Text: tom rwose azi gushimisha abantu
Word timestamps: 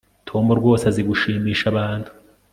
tom 0.27 0.45
rwose 0.59 0.83
azi 0.91 1.01
gushimisha 1.09 1.65
abantu 1.73 2.09